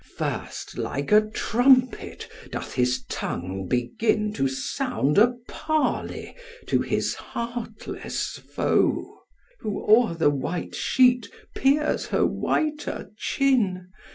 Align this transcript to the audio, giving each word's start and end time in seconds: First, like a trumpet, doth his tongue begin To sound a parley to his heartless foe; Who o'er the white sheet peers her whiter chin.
First, 0.17 0.79
like 0.79 1.11
a 1.11 1.21
trumpet, 1.29 2.27
doth 2.51 2.73
his 2.73 3.03
tongue 3.07 3.67
begin 3.67 4.33
To 4.33 4.47
sound 4.47 5.19
a 5.19 5.35
parley 5.47 6.35
to 6.65 6.81
his 6.81 7.13
heartless 7.13 8.39
foe; 8.39 9.19
Who 9.59 9.79
o'er 9.83 10.15
the 10.15 10.31
white 10.31 10.73
sheet 10.73 11.27
peers 11.53 12.07
her 12.07 12.25
whiter 12.25 13.11
chin. 13.15 13.91